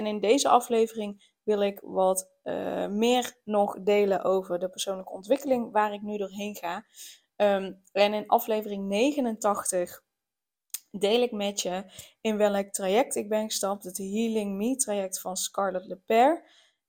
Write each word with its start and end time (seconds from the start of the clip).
En 0.00 0.06
in 0.06 0.20
deze 0.20 0.48
aflevering 0.48 1.34
wil 1.42 1.60
ik 1.60 1.80
wat 1.82 2.30
uh, 2.44 2.86
meer 2.86 3.36
nog 3.44 3.82
delen 3.82 4.22
over 4.24 4.58
de 4.58 4.68
persoonlijke 4.68 5.12
ontwikkeling 5.12 5.72
waar 5.72 5.92
ik 5.92 6.02
nu 6.02 6.16
doorheen 6.16 6.56
ga. 6.56 6.84
Um, 7.36 7.82
en 7.92 8.14
in 8.14 8.26
aflevering 8.26 8.88
89 8.88 10.02
deel 10.90 11.22
ik 11.22 11.32
met 11.32 11.60
je 11.60 11.84
in 12.20 12.36
welk 12.36 12.68
traject 12.68 13.14
ik 13.14 13.28
ben 13.28 13.44
gestapt. 13.44 13.84
Het 13.84 13.98
Healing 13.98 14.56
Me 14.56 14.76
traject 14.76 15.20
van 15.20 15.36
Scarlett 15.36 15.86
Leper. 15.86 16.44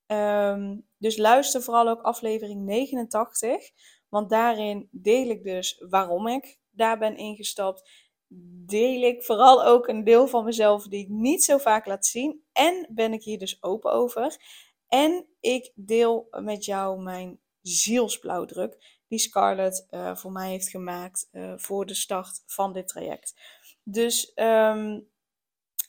Um, 0.07 0.87
dus 0.97 1.17
luister 1.17 1.61
vooral 1.61 1.87
ook 1.89 2.01
aflevering 2.01 2.65
89. 2.65 3.69
Want 4.09 4.29
daarin 4.29 4.87
deel 4.91 5.29
ik 5.29 5.43
dus 5.43 5.83
waarom 5.89 6.27
ik 6.27 6.59
daar 6.69 6.97
ben 6.97 7.17
ingestapt 7.17 8.00
deel 8.65 9.01
ik 9.01 9.23
vooral 9.23 9.65
ook 9.65 9.87
een 9.87 10.03
deel 10.03 10.27
van 10.27 10.43
mezelf 10.43 10.87
die 10.87 10.99
ik 10.99 11.09
niet 11.09 11.43
zo 11.43 11.57
vaak 11.57 11.85
laat 11.85 12.05
zien. 12.05 12.43
En 12.51 12.87
ben 12.89 13.13
ik 13.13 13.23
hier 13.23 13.39
dus 13.39 13.63
open 13.63 13.91
over. 13.91 14.37
En 14.87 15.25
ik 15.39 15.71
deel 15.75 16.27
met 16.29 16.65
jou 16.65 17.01
mijn 17.01 17.39
zielsblauwdruk 17.61 18.99
die 19.07 19.19
Scarlett 19.19 19.87
uh, 19.89 20.15
voor 20.15 20.31
mij 20.31 20.49
heeft 20.49 20.69
gemaakt 20.69 21.29
uh, 21.31 21.53
voor 21.57 21.85
de 21.85 21.93
start 21.93 22.43
van 22.45 22.73
dit 22.73 22.87
traject. 22.87 23.33
Dus 23.83 24.31
um, 24.35 25.09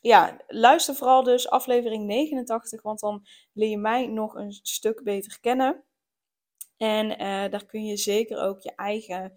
ja, 0.00 0.40
luister 0.46 0.94
vooral 0.94 1.22
dus 1.22 1.48
aflevering 1.48 2.06
89, 2.06 2.82
want 2.82 3.00
dan 3.00 3.26
leer 3.52 3.68
je 3.68 3.78
mij 3.78 4.06
nog 4.06 4.34
een 4.34 4.52
stuk 4.52 5.02
beter 5.02 5.40
kennen. 5.40 5.84
En 6.76 7.10
uh, 7.10 7.50
daar 7.50 7.66
kun 7.66 7.84
je 7.84 7.96
zeker 7.96 8.38
ook 8.38 8.60
je 8.60 8.74
eigen 8.74 9.36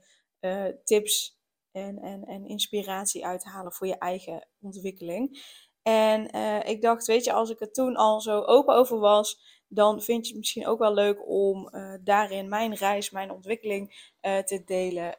tips 0.83 1.39
en, 1.75 1.99
en, 1.99 2.25
en 2.25 2.45
inspiratie 2.45 3.25
uithalen 3.25 3.73
voor 3.73 3.87
je 3.87 3.97
eigen 3.97 4.47
ontwikkeling. 4.61 5.53
En 5.81 6.35
uh, 6.35 6.69
ik 6.69 6.81
dacht, 6.81 7.05
weet 7.05 7.25
je, 7.25 7.33
als 7.33 7.49
ik 7.49 7.61
er 7.61 7.71
toen 7.71 7.95
al 7.95 8.21
zo 8.21 8.41
open 8.41 8.75
over 8.75 8.99
was, 8.99 9.39
dan 9.67 10.01
vind 10.01 10.23
je 10.23 10.31
het 10.31 10.39
misschien 10.39 10.67
ook 10.67 10.79
wel 10.79 10.93
leuk 10.93 11.29
om 11.29 11.69
uh, 11.71 11.93
daarin 12.03 12.49
mijn 12.49 12.73
reis, 12.75 13.09
mijn 13.09 13.31
ontwikkeling 13.31 14.11
uh, 14.21 14.37
te 14.37 14.63
delen. 14.63 15.17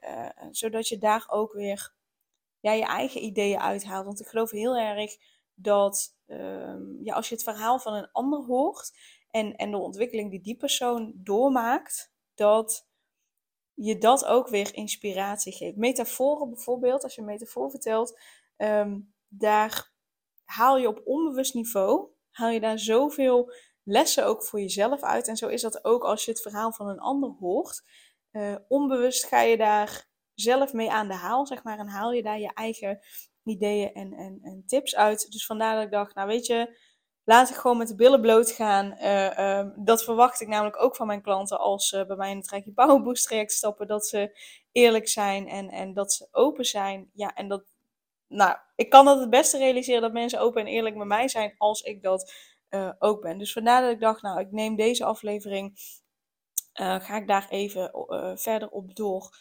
zodat 0.51 0.89
je 0.89 0.99
daar 0.99 1.25
ook 1.29 1.53
weer 1.53 1.95
ja, 2.61 2.73
je 2.73 2.85
eigen 2.85 3.25
ideeën 3.25 3.61
uithaalt. 3.61 4.05
Want 4.05 4.21
ik 4.21 4.27
geloof 4.27 4.51
heel 4.51 4.77
erg 4.77 5.17
dat 5.55 6.17
ehm, 6.27 7.05
ja, 7.05 7.15
als 7.15 7.29
je 7.29 7.35
het 7.35 7.45
verhaal 7.45 7.79
van 7.79 7.95
een 7.95 8.11
ander 8.13 8.45
hoort 8.45 8.93
en, 9.31 9.57
en 9.57 9.71
de 9.71 9.77
ontwikkeling 9.77 10.31
die 10.31 10.41
die 10.41 10.57
persoon 10.57 11.13
doormaakt, 11.17 12.13
dat 12.35 12.86
je 13.77 13.99
dat 13.99 14.25
ook 14.25 14.49
weer 14.49 14.75
inspiratie 14.75 15.53
geeft. 15.53 15.77
Metaforen 15.77 16.49
bijvoorbeeld, 16.51 17.03
als 17.03 17.15
je 17.15 17.21
een 17.21 17.27
metafoor 17.27 17.71
vertelt, 17.71 18.21
ehm, 18.57 19.01
daar 19.29 19.93
haal 20.45 20.79
je 20.79 20.89
op 20.89 21.03
onbewust 21.05 21.55
niveau, 21.55 22.09
haal 22.31 22.51
je 22.51 22.61
daar 22.61 22.79
zoveel 22.79 23.53
lessen 23.83 24.27
ook 24.27 24.45
voor 24.45 24.61
jezelf 24.61 25.03
uit. 25.03 25.29
En 25.29 25.37
zo 25.37 25.49
is 25.49 25.63
dat 25.63 25.85
ook 25.85 26.05
als 26.05 26.25
je 26.25 26.31
het 26.31 26.43
verhaal 26.43 26.73
van 26.73 26.89
een 26.89 27.01
ander 27.01 27.31
hoort. 27.31 27.83
Uh, 28.33 28.57
onbewust 28.69 29.25
ga 29.25 29.41
je 29.41 29.57
daar 29.57 30.09
zelf 30.35 30.73
mee 30.73 30.91
aan 30.91 31.09
de 31.09 31.15
haal, 31.15 31.47
zeg 31.47 31.63
maar, 31.63 31.79
en 31.79 31.89
haal 31.89 32.13
je 32.13 32.23
daar 32.23 32.41
je 32.41 32.55
eigen 32.55 33.01
ideeën 33.45 33.93
en, 33.93 34.13
en, 34.13 34.39
en 34.43 34.63
tips 34.67 34.97
uit. 34.97 35.31
Dus 35.31 35.47
vandaar 35.47 35.75
dat 35.75 35.85
ik 35.85 35.91
dacht, 35.91 36.15
nou 36.15 36.29
weet 36.29 36.47
je, 36.47 36.79
laat 37.27 37.51
ik 37.51 37.57
gewoon 37.57 37.77
met 37.77 37.89
de 37.89 37.95
billen 37.95 38.21
bloot 38.21 38.51
gaan. 38.51 38.97
Uh, 39.01 39.39
uh, 39.39 39.67
dat 39.77 40.05
verwacht 40.05 40.41
ik 40.41 40.49
namelijk 40.49 40.83
ook 40.83 40.97
van 40.97 41.07
mijn 41.07 41.23
klanten 41.23 41.59
als 41.59 41.89
ze 41.89 42.07
bij 42.07 42.17
mij 42.17 42.31
in 42.31 42.37
het 42.37 42.51
Rijkje 42.51 42.73
Power 42.73 43.03
Boost 43.03 43.27
traject 43.27 43.53
stappen. 43.53 43.87
Dat 43.87 44.07
ze 44.07 44.39
eerlijk 44.73 45.09
zijn 45.09 45.49
en, 45.49 45.69
en 45.69 45.93
dat 45.95 46.13
ze 46.13 46.29
open 46.31 46.65
zijn. 46.65 47.11
Ja, 47.13 47.35
en 47.35 47.49
dat, 47.49 47.65
nou, 48.29 48.57
ik 48.77 48.91
kan 48.91 49.05
dat 49.05 49.21
het 49.21 49.31
beste 49.31 49.59
realiseren 49.59 50.01
dat 50.01 50.13
mensen 50.13 50.41
open 50.41 50.61
en 50.61 50.67
eerlijk 50.67 50.97
met 50.97 51.07
mij 51.07 51.29
zijn 51.29 51.55
als 51.59 51.81
ik 51.81 52.03
dat 52.03 52.33
uh, 52.71 52.93
ook 52.99 53.23
ben. 53.23 53.39
Dus 53.39 53.53
vandaar 53.53 53.83
dat 53.83 53.93
ik 53.93 54.01
dacht, 54.01 54.23
nou, 54.23 54.41
ik 54.41 54.53
neem 54.53 54.77
deze 54.77 55.05
aflevering, 55.05 55.79
eh, 56.73 57.01
ga 57.01 57.17
ik 57.17 57.27
daar 57.27 57.47
even 57.49 57.91
verder 58.39 58.69
op 58.69 58.97
door. 58.97 59.37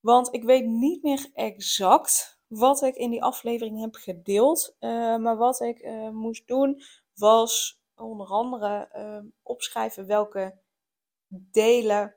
Want 0.00 0.34
ik 0.34 0.44
weet 0.44 0.66
niet 0.66 1.02
meer 1.02 1.30
exact 1.34 2.40
wat 2.46 2.82
ik 2.82 2.94
in 2.94 3.10
die 3.10 3.22
aflevering 3.22 3.80
heb 3.80 3.94
gedeeld. 3.94 4.76
Maar 5.20 5.36
wat 5.36 5.60
ik 5.60 5.88
moest 6.12 6.46
doen 6.46 6.82
was 7.18 7.80
onder 7.94 8.26
andere 8.26 8.88
uh, 8.96 9.30
opschrijven 9.42 10.06
welke 10.06 10.58
delen 11.28 12.14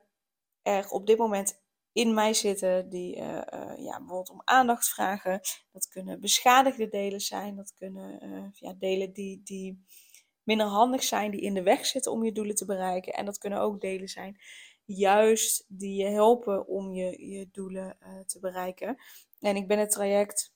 er 0.62 0.90
op 0.90 1.06
dit 1.06 1.18
moment 1.18 1.62
in 1.92 2.14
mij 2.14 2.34
zitten 2.34 2.88
die 2.88 3.16
uh, 3.16 3.22
uh, 3.24 3.72
ja, 3.76 3.98
bijvoorbeeld 3.98 4.30
om 4.30 4.42
aandacht 4.44 4.88
vragen. 4.88 5.40
Dat 5.72 5.88
kunnen 5.88 6.20
beschadigde 6.20 6.88
delen 6.88 7.20
zijn, 7.20 7.56
dat 7.56 7.74
kunnen 7.74 8.24
uh, 8.24 8.44
ja, 8.52 8.72
delen 8.72 9.12
die, 9.12 9.42
die 9.44 9.84
minder 10.42 10.66
handig 10.66 11.02
zijn, 11.02 11.30
die 11.30 11.40
in 11.40 11.54
de 11.54 11.62
weg 11.62 11.86
zitten 11.86 12.12
om 12.12 12.24
je 12.24 12.32
doelen 12.32 12.54
te 12.54 12.64
bereiken. 12.64 13.12
En 13.12 13.24
dat 13.24 13.38
kunnen 13.38 13.60
ook 13.60 13.80
delen 13.80 14.08
zijn 14.08 14.40
juist 14.84 15.64
die 15.68 16.02
je 16.02 16.08
helpen 16.08 16.66
om 16.66 16.92
je, 16.92 17.26
je 17.30 17.48
doelen 17.52 17.96
te 18.26 18.38
bereiken. 18.40 18.96
En 19.40 19.56
ik 19.56 19.68
ben 19.68 19.78
het 19.78 19.90
traject 19.90 20.54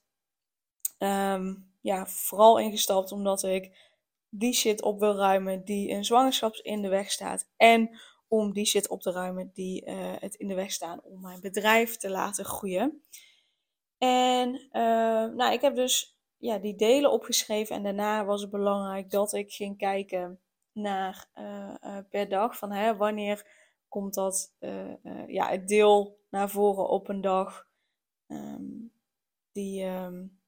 um, 0.99 1.73
ja, 1.81 2.07
vooral 2.07 2.59
ingestapt 2.59 3.11
omdat 3.11 3.43
ik 3.43 3.93
die 4.37 4.53
shit 4.53 4.81
op 4.81 4.99
wil 4.99 5.15
ruimen 5.15 5.65
die 5.65 5.91
een 5.91 6.05
zwangerschap 6.05 6.55
in 6.55 6.81
de 6.81 6.87
weg 6.87 7.11
staat. 7.11 7.49
En 7.57 7.99
om 8.27 8.53
die 8.53 8.65
shit 8.65 8.89
op 8.89 9.01
te 9.01 9.11
ruimen 9.11 9.51
die 9.53 9.85
uh, 9.85 10.13
het 10.19 10.35
in 10.35 10.47
de 10.47 10.55
weg 10.55 10.71
staan 10.71 11.01
om 11.03 11.21
mijn 11.21 11.41
bedrijf 11.41 11.97
te 11.97 12.09
laten 12.09 12.45
groeien. 12.45 13.03
En 13.97 14.53
uh, 14.53 15.35
nou, 15.35 15.53
ik 15.53 15.61
heb 15.61 15.75
dus 15.75 16.19
ja, 16.37 16.57
die 16.57 16.75
delen 16.75 17.11
opgeschreven 17.11 17.75
en 17.75 17.83
daarna 17.83 18.25
was 18.25 18.41
het 18.41 18.51
belangrijk 18.51 19.09
dat 19.09 19.33
ik 19.33 19.53
ging 19.53 19.77
kijken 19.77 20.39
naar 20.71 21.29
uh, 21.35 21.97
per 22.09 22.29
dag 22.29 22.57
van 22.57 22.71
hè, 22.71 22.95
wanneer 22.95 23.63
komt 23.87 24.13
dat 24.13 24.55
ja, 25.27 25.49
het 25.49 25.67
deel 25.67 26.19
naar 26.29 26.49
voren 26.49 26.89
op 26.89 27.09
een 27.09 27.21
dag 27.21 27.67
um, 28.27 28.91
die, 29.51 29.83
um, 29.83 30.39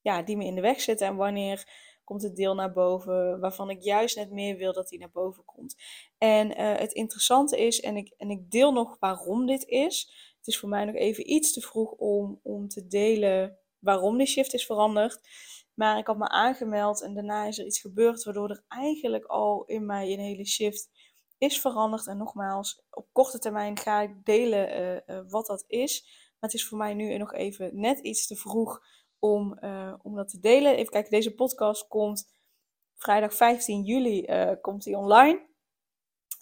ja, 0.00 0.22
die 0.22 0.36
me 0.36 0.44
in 0.44 0.54
de 0.54 0.60
weg 0.60 0.80
zit 0.80 1.00
en 1.00 1.16
wanneer 1.16 1.66
komt 2.10 2.22
het 2.22 2.36
deel 2.36 2.54
naar 2.54 2.72
boven 2.72 3.40
waarvan 3.40 3.70
ik 3.70 3.82
juist 3.82 4.16
net 4.16 4.30
meer 4.30 4.56
wil 4.56 4.72
dat 4.72 4.88
die 4.88 4.98
naar 4.98 5.10
boven 5.10 5.44
komt. 5.44 5.76
En 6.18 6.50
uh, 6.50 6.76
het 6.76 6.92
interessante 6.92 7.66
is, 7.66 7.80
en 7.80 7.96
ik, 7.96 8.14
en 8.16 8.30
ik 8.30 8.50
deel 8.50 8.72
nog 8.72 8.96
waarom 8.98 9.46
dit 9.46 9.64
is. 9.64 10.12
Het 10.36 10.46
is 10.46 10.58
voor 10.58 10.68
mij 10.68 10.84
nog 10.84 10.94
even 10.94 11.30
iets 11.32 11.52
te 11.52 11.60
vroeg 11.60 11.90
om, 11.90 12.40
om 12.42 12.68
te 12.68 12.86
delen 12.86 13.58
waarom 13.78 14.18
die 14.18 14.26
shift 14.26 14.54
is 14.54 14.66
veranderd. 14.66 15.20
Maar 15.74 15.98
ik 15.98 16.06
had 16.06 16.18
me 16.18 16.28
aangemeld 16.28 17.02
en 17.02 17.14
daarna 17.14 17.46
is 17.46 17.58
er 17.58 17.66
iets 17.66 17.80
gebeurd 17.80 18.24
waardoor 18.24 18.50
er 18.50 18.64
eigenlijk 18.68 19.24
al 19.24 19.64
in 19.64 19.86
mij 19.86 20.12
een 20.12 20.18
hele 20.18 20.46
shift 20.46 20.88
is 21.38 21.60
veranderd. 21.60 22.06
En 22.06 22.16
nogmaals, 22.16 22.82
op 22.90 23.08
korte 23.12 23.38
termijn 23.38 23.78
ga 23.78 24.00
ik 24.00 24.24
delen 24.24 24.80
uh, 24.80 25.16
uh, 25.16 25.22
wat 25.28 25.46
dat 25.46 25.64
is. 25.66 26.02
Maar 26.40 26.50
het 26.50 26.54
is 26.54 26.66
voor 26.66 26.78
mij 26.78 26.94
nu 26.94 27.16
nog 27.16 27.32
even 27.32 27.80
net 27.80 27.98
iets 27.98 28.26
te 28.26 28.36
vroeg 28.36 28.80
om, 29.20 29.58
uh, 29.60 29.94
om 30.02 30.14
dat 30.14 30.28
te 30.28 30.40
delen. 30.40 30.76
Even 30.76 30.92
kijken, 30.92 31.10
deze 31.10 31.34
podcast 31.34 31.88
komt 31.88 32.32
vrijdag 32.94 33.34
15 33.34 33.82
juli 33.82 34.26
uh, 34.26 34.52
komt 34.60 34.82
die 34.82 34.96
online. 34.96 35.48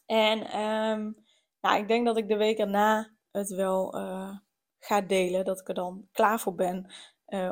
En 0.07 0.61
um, 0.61 1.25
nou, 1.61 1.81
ik 1.81 1.89
denk 1.89 2.07
dat 2.07 2.17
ik 2.17 2.29
de 2.29 2.37
week 2.37 2.59
erna 2.59 3.13
het 3.31 3.49
wel 3.49 3.97
uh, 3.97 4.37
ga 4.79 5.01
delen. 5.01 5.45
Dat 5.45 5.61
ik 5.61 5.69
er 5.69 5.75
dan 5.75 6.09
klaar 6.13 6.41
voor 6.41 6.55
ben 6.55 6.93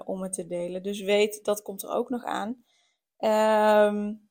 om 0.05 0.23
het 0.23 0.33
te 0.33 0.47
delen. 0.47 0.83
Dus 0.83 1.01
weet, 1.01 1.45
dat 1.45 1.63
komt 1.63 1.83
er 1.83 1.91
ook 1.91 2.09
nog 2.09 2.25
aan. 2.25 2.49
Um, 3.19 4.29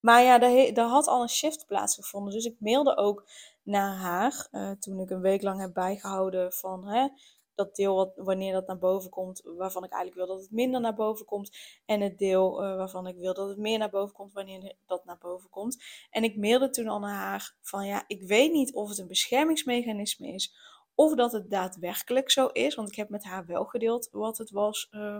maar 0.00 0.22
ja, 0.22 0.40
er, 0.40 0.80
had 0.80 1.06
al 1.06 1.22
een 1.22 1.28
shift 1.28 1.66
plaatsgevonden. 1.66 2.32
Dus 2.32 2.44
ik 2.44 2.56
mailde 2.60 2.96
ook 2.96 3.28
naar 3.62 3.96
haar. 3.96 4.48
toen 4.78 5.00
ik 5.00 5.10
een 5.10 5.20
week 5.20 5.42
lang 5.42 5.60
heb 5.60 5.72
bijgehouden 5.72 6.52
van 6.52 6.86
hè, 6.86 7.08
dat 7.56 7.76
deel 7.76 7.94
wat, 7.94 8.12
wanneer 8.14 8.52
dat 8.52 8.66
naar 8.66 8.78
boven 8.78 9.10
komt, 9.10 9.42
waarvan 9.44 9.84
ik 9.84 9.92
eigenlijk 9.92 10.26
wil 10.26 10.36
dat 10.36 10.44
het 10.44 10.52
minder 10.52 10.80
naar 10.80 10.94
boven 10.94 11.26
komt. 11.26 11.56
En 11.84 12.00
het 12.00 12.18
deel 12.18 12.64
uh, 12.64 12.76
waarvan 12.76 13.06
ik 13.06 13.16
wil 13.16 13.34
dat 13.34 13.48
het 13.48 13.58
meer 13.58 13.78
naar 13.78 13.90
boven 13.90 14.14
komt, 14.14 14.32
wanneer 14.32 14.74
dat 14.86 15.04
naar 15.04 15.18
boven 15.18 15.50
komt. 15.50 15.84
En 16.10 16.24
ik 16.24 16.36
mailde 16.36 16.70
toen 16.70 16.88
al 16.88 16.98
naar 16.98 17.14
haar 17.14 17.56
van 17.62 17.86
ja, 17.86 18.04
ik 18.06 18.22
weet 18.22 18.52
niet 18.52 18.74
of 18.74 18.88
het 18.88 18.98
een 18.98 19.06
beschermingsmechanisme 19.06 20.28
is. 20.28 20.54
Of 20.94 21.14
dat 21.14 21.32
het 21.32 21.50
daadwerkelijk 21.50 22.30
zo 22.30 22.46
is. 22.46 22.74
Want 22.74 22.88
ik 22.88 22.96
heb 22.96 23.08
met 23.08 23.24
haar 23.24 23.46
wel 23.46 23.64
gedeeld 23.64 24.08
wat 24.10 24.38
het 24.38 24.50
was, 24.50 24.88
uh, 24.90 25.18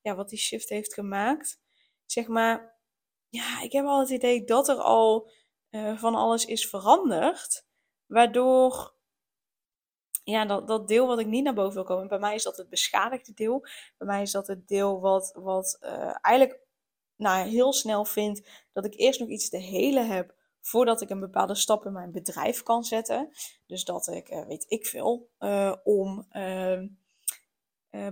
ja, 0.00 0.14
wat 0.14 0.28
die 0.28 0.38
shift 0.38 0.68
heeft 0.68 0.94
gemaakt. 0.94 1.60
Zeg 2.06 2.26
maar, 2.26 2.78
ja, 3.28 3.62
ik 3.62 3.72
heb 3.72 3.84
al 3.84 4.00
het 4.00 4.10
idee 4.10 4.44
dat 4.44 4.68
er 4.68 4.76
al 4.76 5.30
uh, 5.70 5.98
van 5.98 6.14
alles 6.14 6.44
is 6.44 6.68
veranderd. 6.68 7.66
Waardoor 8.06 8.93
ja, 10.24 10.44
dat, 10.44 10.68
dat 10.68 10.88
deel 10.88 11.06
wat 11.06 11.18
ik 11.18 11.26
niet 11.26 11.44
naar 11.44 11.54
boven 11.54 11.74
wil 11.74 11.84
komen. 11.84 12.08
Bij 12.08 12.18
mij 12.18 12.34
is 12.34 12.42
dat 12.42 12.56
het 12.56 12.68
beschadigde 12.68 13.32
deel. 13.34 13.60
Bij 13.98 14.06
mij 14.06 14.22
is 14.22 14.30
dat 14.30 14.46
het 14.46 14.68
deel 14.68 15.00
wat, 15.00 15.32
wat 15.36 15.78
uh, 15.80 16.14
eigenlijk 16.20 16.60
nou, 17.16 17.48
heel 17.48 17.72
snel 17.72 18.04
vindt 18.04 18.66
dat 18.72 18.84
ik 18.84 18.94
eerst 18.94 19.20
nog 19.20 19.28
iets 19.28 19.48
te 19.48 19.58
helen 19.58 20.08
heb 20.08 20.34
voordat 20.60 21.00
ik 21.00 21.10
een 21.10 21.20
bepaalde 21.20 21.54
stap 21.54 21.86
in 21.86 21.92
mijn 21.92 22.12
bedrijf 22.12 22.62
kan 22.62 22.84
zetten. 22.84 23.28
Dus 23.66 23.84
dat 23.84 24.08
ik, 24.08 24.30
uh, 24.30 24.46
weet 24.46 24.64
ik 24.68 24.86
veel, 24.86 25.28
uh, 25.38 25.74
om 25.84 26.26
ehm, 26.30 26.86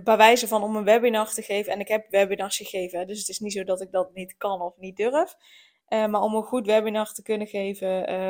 bij 0.03 0.17
wijze 0.17 0.47
van 0.47 0.63
om 0.63 0.75
een 0.75 0.83
webinar 0.83 1.33
te 1.33 1.41
geven. 1.41 1.73
En 1.73 1.79
ik 1.79 1.87
heb 1.87 2.09
webinars 2.09 2.57
gegeven, 2.57 3.07
dus 3.07 3.19
het 3.19 3.29
is 3.29 3.39
niet 3.39 3.53
zo 3.53 3.63
dat 3.63 3.81
ik 3.81 3.91
dat 3.91 4.13
niet 4.13 4.37
kan 4.37 4.61
of 4.61 4.77
niet 4.77 4.97
durf. 4.97 5.35
maar 5.87 6.21
om 6.21 6.35
een 6.35 6.43
goed 6.43 6.65
webinar 6.65 7.13
te 7.13 7.21
kunnen 7.21 7.47
geven 7.47 7.89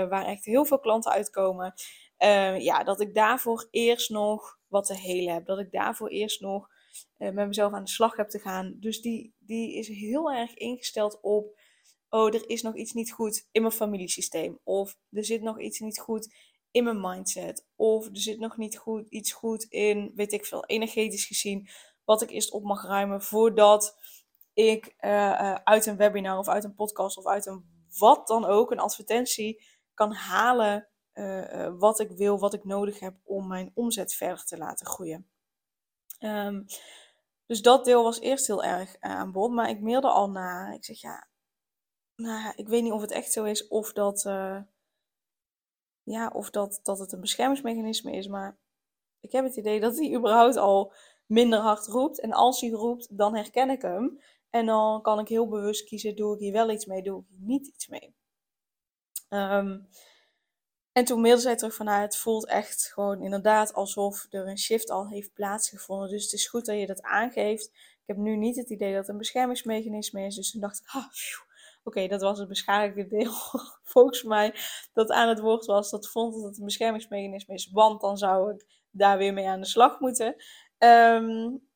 waar 0.10 0.26
echt 0.26 0.46
heel 0.46 0.66
veel 0.66 0.80
klanten 0.80 1.12
uitkomen. 1.12 1.74
Ja, 2.58 2.84
dat 2.84 3.02
ik 3.02 3.14
daarvoor 3.14 3.68
eerst 3.72 4.10
nog 4.10 4.60
wat 4.68 4.86
te 4.86 4.98
helen 4.98 5.34
heb. 5.34 5.46
Dat 5.46 5.60
ik 5.60 5.72
daarvoor 5.72 6.10
eerst 6.10 6.42
nog 6.42 6.68
met 7.18 7.48
mezelf 7.48 7.74
aan 7.74 7.84
de 7.84 7.90
slag 7.90 8.16
heb 8.16 8.30
te 8.30 8.40
gaan. 8.40 8.76
Dus 8.80 9.02
die, 9.02 9.34
die 9.40 9.78
is 9.78 9.88
heel 9.88 10.32
erg 10.32 10.54
ingesteld 10.54 11.20
op 11.22 11.56
oh, 12.14 12.34
er 12.34 12.50
is 12.50 12.62
nog 12.62 12.76
iets 12.76 12.94
niet 12.94 13.12
goed 13.12 13.48
in 13.52 13.62
mijn 13.62 13.74
familiesysteem. 13.74 14.60
Of 14.64 14.98
er 15.12 15.26
zit 15.26 15.42
nog 15.42 15.60
iets 15.60 15.80
niet 15.80 16.00
goed 16.00 16.36
in 16.72 16.84
mijn 16.84 17.02
mindset. 17.02 17.68
Of 17.76 18.06
er 18.06 18.18
zit 18.18 18.40
nog 18.40 18.58
niet 18.58 18.78
goed, 18.78 19.08
iets 19.10 19.32
goed 19.32 19.64
in, 19.64 20.12
weet 20.16 20.32
ik 20.32 20.46
veel, 20.46 20.66
energetisch 20.66 21.26
gezien. 21.26 21.70
Wat 22.04 22.22
ik 22.22 22.30
eerst 22.30 22.52
op 22.52 22.64
mag 22.64 22.84
ruimen 22.84 23.22
voordat 23.22 23.98
ik 24.54 24.86
uh, 24.86 25.12
uh, 25.12 25.54
uit 25.54 25.86
een 25.86 25.98
webinar 25.98 26.38
of 26.38 26.48
uit 26.48 26.64
een 26.64 26.76
podcast 26.76 27.18
of 27.18 27.26
uit 27.26 27.46
een 27.46 27.66
wat 27.98 28.28
dan 28.28 28.46
ook, 28.46 28.72
een 28.72 28.80
advertentie, 28.80 29.64
kan 29.94 30.14
halen 30.14 30.90
uh, 31.14 31.74
wat 31.78 32.00
ik 32.00 32.12
wil, 32.12 32.40
wat 32.40 32.54
ik 32.54 32.64
nodig 32.64 33.00
heb 33.00 33.16
om 33.24 33.48
mijn 33.48 33.72
omzet 33.74 34.14
verder 34.14 34.46
te 34.46 34.58
laten 34.58 34.86
groeien. 34.86 35.28
Um, 36.20 36.66
dus 37.46 37.62
dat 37.62 37.86
deel 37.86 38.04
was 38.04 38.20
eerst 38.20 38.48
heel 38.48 38.64
erg 38.64 38.96
aan 39.00 39.32
bod, 39.32 39.52
maar 39.52 39.70
ik 39.70 39.82
mailde 39.82 40.08
al 40.10 40.30
na. 40.30 40.72
Ik 40.72 40.86
zeg 40.86 41.02
ja, 41.02 41.28
nou, 42.16 42.54
ik 42.56 42.68
weet 42.68 42.84
niet 42.84 42.92
of 42.92 43.02
het 43.02 43.12
echt 43.12 43.32
zo 43.32 43.44
is 43.44 43.68
of 43.68 43.94
dat, 43.94 44.22
ja, 46.04 46.28
of 46.34 46.50
dat, 46.50 46.80
dat 46.84 47.00
het 47.00 47.12
een 47.12 47.22
beschermingsmechanisme 47.22 48.12
is. 48.12 48.28
Maar 48.28 48.58
ik 49.20 49.32
heb 49.32 49.44
het 49.44 49.56
idee 49.56 49.80
dat 49.80 49.98
hij 49.98 50.16
überhaupt 50.16 50.58
al 50.58 50.94
minder 51.26 51.60
hard 51.60 51.88
roept. 51.88 52.20
En 52.20 52.32
als 52.32 52.62
hij 52.62 52.70
roept, 52.70 53.18
dan 53.18 53.36
herken 53.36 53.70
ik 53.70 53.82
hem. 53.82 54.20
En 54.50 54.66
dan 54.66 55.02
kan 55.02 55.20
ik 55.20 55.28
heel 55.28 55.48
bewust 55.48 55.86
kiezen, 55.86 56.16
doe 56.16 56.34
ik 56.34 56.40
hier 56.40 56.54
wel 56.54 56.70
iets 56.70 56.86
mee, 56.86 57.02
doe 57.02 57.22
ik 57.22 57.28
hier 57.28 57.46
niet 57.46 57.68
iets 57.68 57.88
mee. 57.88 58.16
Um, 59.30 59.88
en 60.94 61.06
toen 61.06 61.22
mailde 61.22 61.42
zij 61.42 61.56
terug 61.56 61.76
van, 61.76 61.86
nou, 61.86 62.02
het 62.02 62.18
voelt 62.18 62.48
echt 62.48 62.92
gewoon 62.94 63.22
inderdaad 63.22 63.74
alsof 63.74 64.28
er 64.30 64.48
een 64.48 64.58
shift 64.58 64.90
al 64.90 65.08
heeft 65.08 65.34
plaatsgevonden. 65.34 66.10
Dus 66.10 66.24
het 66.24 66.34
is 66.34 66.48
goed 66.48 66.66
dat 66.66 66.80
je 66.80 66.86
dat 66.86 67.02
aangeeft. 67.02 67.66
Ik 67.74 68.04
heb 68.06 68.18
nu 68.18 68.38
niet 68.38 68.56
het 68.56 68.70
idee 68.70 68.90
dat 68.90 69.00
het 69.00 69.10
een 69.10 69.18
beschermingsmechanisme 69.18 70.26
is. 70.26 70.36
Dus 70.36 70.52
toen 70.52 70.62
dacht 70.62 70.80
ik, 70.80 70.88
ah, 70.88 71.06
Oké, 71.84 72.08
dat 72.08 72.22
was 72.22 72.40
het 72.40 72.48
beschadigde 72.48 73.08
deel. 73.08 73.34
Volgens 73.94 74.24
mij 74.24 74.56
dat 74.94 75.12
aan 75.12 75.30
het 75.30 75.40
woord 75.40 75.66
was 75.66 75.90
dat 75.90 76.10
vond 76.10 76.34
dat 76.34 76.44
het 76.44 76.58
een 76.58 76.66
beschermingsmechanisme 76.66 77.54
is. 77.54 77.70
Want 77.72 78.02
dan 78.02 78.18
zou 78.18 78.54
ik 78.54 78.66
daar 78.92 79.18
weer 79.18 79.34
mee 79.34 79.48
aan 79.48 79.62
de 79.62 79.68
slag 79.68 80.00
moeten. 80.00 80.36
Um, 80.78 81.68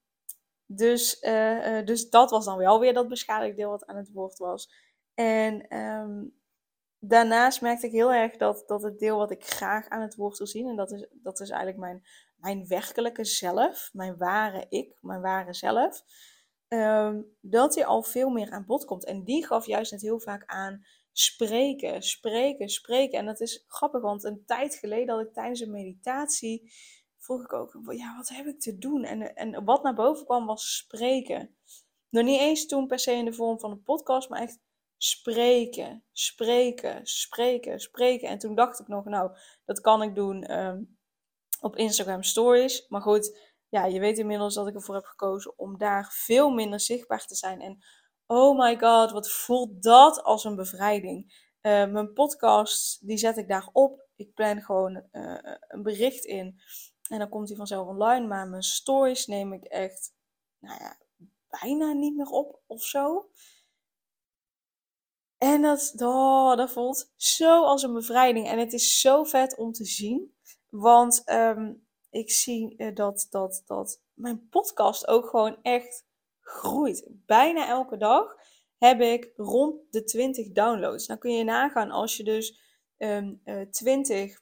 dus, 0.65 1.21
uh, 1.21 1.85
dus 1.85 2.09
dat 2.09 2.31
was 2.31 2.45
dan 2.45 2.57
wel 2.57 2.79
weer 2.79 2.93
dat 2.93 3.07
beschadigde 3.07 3.55
deel 3.55 3.69
wat 3.69 3.85
aan 3.85 3.95
het 3.95 4.11
woord 4.11 4.37
was. 4.37 4.71
En 5.13 5.77
um, 5.77 6.33
daarnaast 6.99 7.61
merkte 7.61 7.85
ik 7.85 7.91
heel 7.91 8.13
erg 8.13 8.38
dat, 8.38 8.63
dat 8.67 8.81
het 8.81 8.99
deel 8.99 9.17
wat 9.17 9.31
ik 9.31 9.45
graag 9.45 9.88
aan 9.89 10.01
het 10.01 10.15
woord 10.15 10.38
wil 10.38 10.47
zien. 10.47 10.67
En 10.67 10.75
dat 10.75 10.91
is, 10.91 11.07
dat 11.11 11.39
is 11.39 11.49
eigenlijk 11.49 11.79
mijn, 11.79 12.03
mijn 12.35 12.67
werkelijke 12.67 13.25
zelf. 13.25 13.89
Mijn 13.94 14.17
ware 14.17 14.65
ik. 14.69 14.97
Mijn 15.01 15.21
ware 15.21 15.53
zelf. 15.53 16.03
Ehm, 16.67 17.21
dat 17.41 17.75
hij 17.75 17.85
al 17.85 18.03
veel 18.03 18.29
meer 18.29 18.51
aan 18.51 18.65
bod 18.65 18.85
komt. 18.85 19.05
En 19.05 19.23
die 19.23 19.45
gaf 19.45 19.65
juist 19.65 19.91
net 19.91 20.01
heel 20.01 20.19
vaak 20.19 20.44
aan 20.45 20.85
spreken, 21.11 22.01
spreken, 22.03 22.69
spreken. 22.69 23.19
En 23.19 23.25
dat 23.25 23.41
is 23.41 23.63
grappig, 23.67 24.01
want 24.01 24.23
een 24.23 24.44
tijd 24.45 24.75
geleden 24.75 25.15
had 25.15 25.25
ik 25.25 25.33
tijdens 25.33 25.59
een 25.59 25.71
meditatie, 25.71 26.71
vroeg 27.17 27.44
ik 27.44 27.53
ook, 27.53 27.79
ja, 27.89 28.15
wat 28.15 28.29
heb 28.29 28.45
ik 28.45 28.59
te 28.59 28.77
doen? 28.77 29.03
En, 29.03 29.35
en 29.35 29.63
wat 29.65 29.83
naar 29.83 29.95
boven 29.95 30.25
kwam 30.25 30.45
was 30.45 30.77
spreken. 30.77 31.55
Nog 32.09 32.23
niet 32.23 32.39
eens 32.39 32.65
toen 32.65 32.88
per 32.88 32.99
se 32.99 33.11
in 33.11 33.25
de 33.25 33.33
vorm 33.33 33.59
van 33.59 33.71
een 33.71 33.83
podcast, 33.83 34.29
maar 34.29 34.41
echt 34.41 34.59
spreken, 34.97 36.03
spreken, 36.11 37.05
spreken, 37.05 37.79
spreken. 37.79 38.29
En 38.29 38.38
toen 38.38 38.55
dacht 38.55 38.79
ik 38.79 38.88
nog, 38.88 39.05
nou, 39.05 39.38
dat 39.65 39.81
kan 39.81 40.01
ik 40.01 40.15
doen 40.15 40.59
um, 40.59 40.97
op 41.61 41.75
Instagram 41.75 42.23
Stories. 42.23 42.88
Maar 42.88 43.01
goed, 43.01 43.39
ja, 43.69 43.85
je 43.85 43.99
weet 43.99 44.17
inmiddels 44.17 44.53
dat 44.53 44.67
ik 44.67 44.75
ervoor 44.75 44.95
heb 44.95 45.05
gekozen 45.05 45.57
om 45.57 45.77
daar 45.77 46.11
veel 46.13 46.49
minder 46.49 46.79
zichtbaar 46.79 47.25
te 47.25 47.35
zijn. 47.35 47.61
En 47.61 47.83
oh 48.25 48.59
my 48.59 48.77
god, 48.77 49.11
wat 49.11 49.31
voelt 49.31 49.83
dat 49.83 50.23
als 50.23 50.44
een 50.44 50.55
bevrijding. 50.55 51.45
Uh, 51.61 51.85
mijn 51.85 52.13
podcast, 52.13 53.07
die 53.07 53.17
zet 53.17 53.38
ik 53.38 53.47
daar 53.47 53.69
op. 53.71 54.05
Ik 54.15 54.33
plan 54.33 54.61
gewoon 54.61 55.03
uh, 55.11 55.38
een 55.67 55.83
bericht 55.83 56.25
in. 56.25 56.59
En 57.09 57.19
dan 57.19 57.29
komt 57.29 57.47
hij 57.47 57.57
vanzelf 57.57 57.88
online. 57.88 58.27
Maar 58.27 58.47
mijn 58.47 58.63
stories 58.63 59.25
neem 59.25 59.53
ik 59.53 59.63
echt, 59.63 60.13
nou 60.59 60.79
ja, 60.79 60.97
bijna 61.61 61.91
niet 61.91 62.15
meer 62.15 62.29
op 62.29 62.61
of 62.65 62.83
zo. 62.83 63.29
En 65.37 65.61
dat, 65.61 65.93
oh, 65.97 66.55
dat 66.55 66.71
voelt 66.71 67.11
zo 67.15 67.63
als 67.63 67.83
een 67.83 67.93
bevrijding. 67.93 68.47
En 68.47 68.59
het 68.59 68.73
is 68.73 68.99
zo 68.99 69.23
vet 69.23 69.57
om 69.57 69.71
te 69.71 69.85
zien. 69.85 70.35
Want 70.69 71.21
um, 71.31 71.87
ik 72.09 72.31
zie 72.31 72.75
eh, 72.77 72.95
dat, 72.95 73.27
dat, 73.29 73.63
dat 73.65 74.01
mijn 74.13 74.47
podcast 74.49 75.07
ook 75.07 75.29
gewoon 75.29 75.57
echt 75.61 76.05
groeit. 76.39 77.07
Bijna 77.09 77.67
elke 77.67 77.97
dag 77.97 78.35
heb 78.77 79.01
ik 79.01 79.31
rond 79.35 79.81
de 79.89 80.03
20 80.03 80.51
downloads. 80.51 81.07
Nou 81.07 81.19
kun 81.19 81.31
je 81.31 81.43
nagaan 81.43 81.91
als 81.91 82.17
je 82.17 82.23
dus 82.23 82.59
um, 82.97 83.41
uh, 83.45 83.61
20 83.61 84.41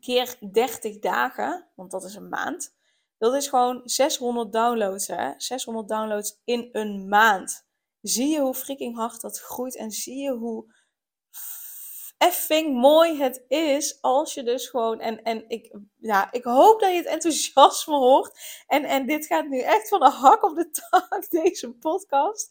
keer 0.00 0.36
30 0.52 0.98
dagen, 0.98 1.68
want 1.74 1.90
dat 1.90 2.04
is 2.04 2.14
een 2.14 2.28
maand. 2.28 2.74
Dat 3.18 3.34
is 3.34 3.48
gewoon 3.48 3.80
600 3.84 4.52
downloads, 4.52 5.06
hè? 5.06 5.32
600 5.36 5.88
downloads 5.88 6.40
in 6.44 6.68
een 6.72 7.08
maand. 7.08 7.68
Zie 8.00 8.28
je 8.28 8.40
hoe 8.40 8.54
freaking 8.54 8.96
hard 8.96 9.20
dat 9.20 9.38
groeit 9.38 9.76
en 9.76 9.90
zie 9.90 10.16
je 10.16 10.30
hoe 10.30 10.72
effing 12.20 12.80
mooi 12.80 13.16
het 13.16 13.44
is 13.48 13.98
als 14.00 14.34
je 14.34 14.42
dus 14.42 14.68
gewoon. 14.68 15.00
En, 15.00 15.22
en 15.22 15.44
ik, 15.48 15.74
ja, 15.98 16.32
ik 16.32 16.44
hoop 16.44 16.80
dat 16.80 16.90
je 16.90 16.96
het 16.96 17.06
enthousiasme 17.06 17.94
hoort. 17.94 18.64
En, 18.66 18.84
en 18.84 19.06
dit 19.06 19.26
gaat 19.26 19.48
nu 19.48 19.60
echt 19.60 19.88
van 19.88 20.00
de 20.00 20.10
hak 20.10 20.44
op 20.44 20.56
de 20.56 20.70
tak, 20.70 21.30
deze 21.42 21.72
podcast. 21.72 22.48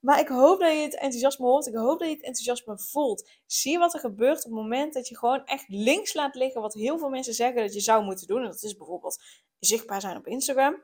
Maar 0.00 0.20
ik 0.20 0.28
hoop 0.28 0.60
dat 0.60 0.72
je 0.72 0.78
het 0.78 0.94
enthousiasme 0.94 1.46
hoort. 1.46 1.66
Ik 1.66 1.74
hoop 1.74 1.98
dat 1.98 2.08
je 2.08 2.14
het 2.14 2.24
enthousiasme 2.24 2.78
voelt. 2.78 3.30
Zie 3.46 3.78
wat 3.78 3.94
er 3.94 4.00
gebeurt 4.00 4.36
op 4.36 4.44
het 4.44 4.60
moment 4.60 4.94
dat 4.94 5.08
je 5.08 5.18
gewoon 5.18 5.44
echt 5.44 5.64
links 5.68 6.14
laat 6.14 6.34
liggen. 6.34 6.60
Wat 6.60 6.74
heel 6.74 6.98
veel 6.98 7.08
mensen 7.08 7.34
zeggen 7.34 7.62
dat 7.62 7.74
je 7.74 7.80
zou 7.80 8.04
moeten 8.04 8.26
doen. 8.26 8.42
En 8.42 8.50
dat 8.50 8.62
is 8.62 8.76
bijvoorbeeld 8.76 9.22
zichtbaar 9.58 10.00
zijn 10.00 10.16
op 10.16 10.26
Instagram. 10.26 10.82